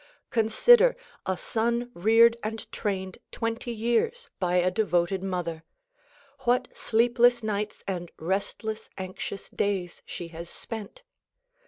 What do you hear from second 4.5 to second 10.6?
a devoted mother. What sleepless nights and restless, anxious days she has